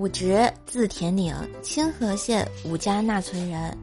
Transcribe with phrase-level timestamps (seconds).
[0.00, 3.76] 武直，字田岭，清河县武家纳村人。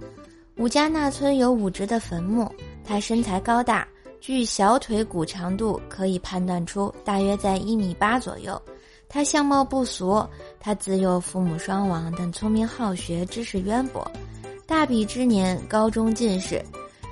[0.55, 2.51] 武家纳村有武直的坟墓。
[2.83, 3.88] 他身材高大，
[4.19, 8.59] 据小腿骨长度可以判断出大约在一米八左右。
[9.07, 10.27] 他相貌不俗，
[10.59, 14.11] 他自幼父母双亡，但聪明好学，知识渊博。
[14.65, 16.59] 大比之年，高中进士，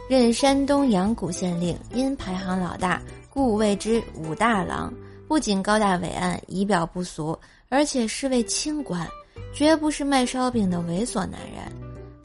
[0.10, 3.00] 任山东阳谷县令，因排行老大，
[3.30, 4.92] 故谓之武大郎。
[5.28, 7.38] 不仅高大伟岸，仪表不俗。
[7.68, 9.06] 而且是位清官，
[9.54, 11.66] 绝不是卖烧饼的猥琐男人。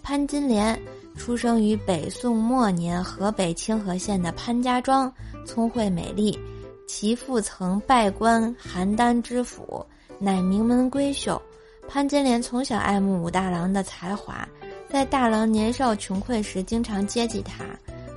[0.02, 0.79] 潘金莲
[1.16, 5.12] 出生于北宋末年河北清河县的潘家庄，
[5.47, 6.39] 聪慧美丽。
[6.87, 9.84] 其父曾拜官邯郸知府，
[10.19, 11.41] 乃名门闺秀。
[11.89, 14.47] 潘金莲从小爱慕武大郎的才华，
[14.91, 17.64] 在大郎年少穷困时，经常接济他。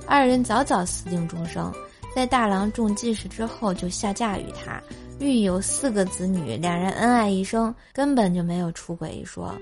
[0.06, 1.72] 二人早早私定终生，
[2.14, 4.80] 在大郎中进士之后，就下嫁于他。
[5.18, 9.52] 育有四个子女，两人恩爱一生，根本就没有出轨一说。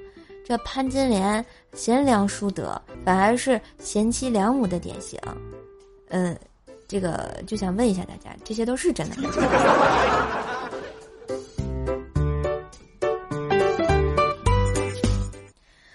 [0.44, 5.18] 这潘金莲贤良淑德，反而是贤妻良母的典型。
[6.08, 6.36] 嗯，
[6.86, 9.16] 这个就想问一下大家，这些都是真的？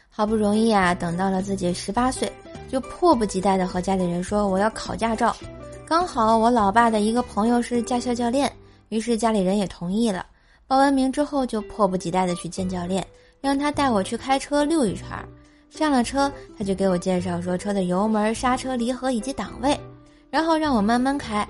[0.10, 2.32] 好不容易啊，等到了自己十八岁，
[2.68, 5.36] 就迫不及待的和家里人说我要考驾照。
[5.88, 8.52] 刚好我老爸的一个朋友是驾校教练。
[8.90, 10.26] 于是家里人也同意了。
[10.68, 13.06] 报完名之后，就迫不及待的去见教练，
[13.40, 15.08] 让他带我去开车溜一圈。
[15.70, 19.80] 上了车，他就给我介绍说车的油门、刹车、离合以及档位，
[20.30, 21.48] 然后让我慢慢开。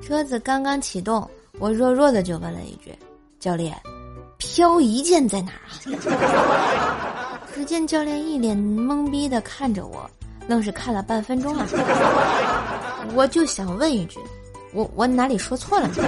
[0.00, 2.96] 车子刚刚启动，我弱弱的就问了一句
[3.40, 3.76] ：“教练，
[4.38, 10.08] 漂移键在哪儿啊？” 只见教练一脸懵逼的看着我，
[10.46, 11.66] 愣是看了半分钟啊。
[13.14, 14.18] 我就想问一句。
[14.72, 15.90] 我我哪里说错了？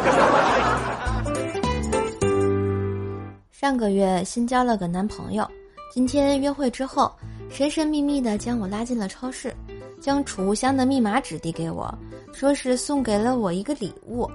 [3.50, 5.44] 上个月新交了个男朋友，
[5.92, 7.12] 今天约会之后，
[7.50, 9.52] 神神秘秘的将我拉进了超市，
[10.00, 11.92] 将储物箱的密码纸递给我，
[12.32, 14.30] 说是送给了我一个礼物。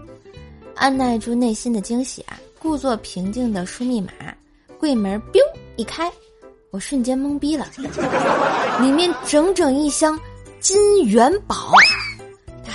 [0.76, 4.12] 按耐住内心的惊喜啊，故作平静的输密码，
[4.78, 5.42] 柜门 biu
[5.78, 6.12] 一开，
[6.72, 7.66] 我瞬间懵逼了，
[8.82, 10.20] 里面整整一箱
[10.60, 11.72] 金元宝。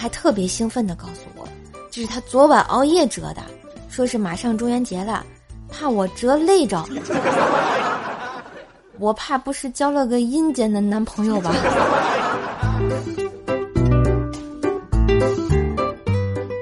[0.02, 1.46] 他还特别兴奋的告诉我。
[1.88, 3.42] 这是他昨晚熬夜折的，
[3.88, 5.24] 说是马上中元节了，
[5.68, 6.84] 怕我折累着。
[8.98, 11.54] 我怕不是交了个阴间的男朋友吧？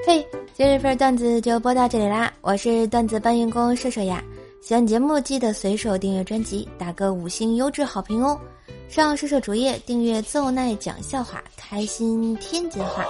[0.05, 2.31] 嘿，今日份段子就播到这里啦！
[2.41, 4.23] 我是段子搬运工射射呀，
[4.61, 8.39] 喜欢节目记得随手订阅专辑，打个五星优质好评哦。
[8.87, 13.03] 上射射主页订阅奏奈讲笑话，开心天津话。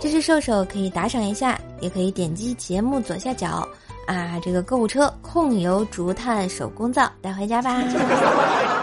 [0.00, 3.66] 支持兽兽可以打赏一下，也可以点击节目左下角，
[4.06, 8.77] 啊，这个购物车控油竹炭手工皂带回家吧。